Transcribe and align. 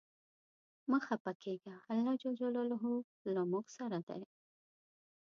مه 0.89 0.99
خپه 1.07 1.31
کیږه، 1.43 1.73
الله 1.91 2.13
ج 2.21 2.23
له 3.35 3.41
مونږ 3.51 3.65
سره 3.77 3.97
دی. 4.07 4.21